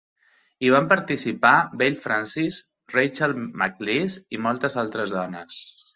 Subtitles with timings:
[0.67, 1.51] Hi van participar
[1.81, 2.57] Bev Francis,
[2.95, 5.63] Rachel McLish i moltes altres dones.